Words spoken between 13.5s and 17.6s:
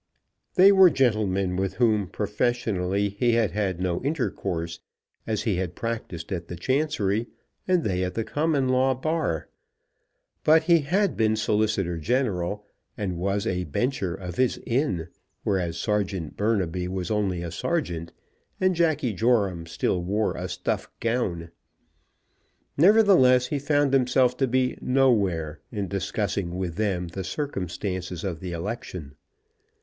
bencher of his Inn, whereas Serjeant Burnaby was only a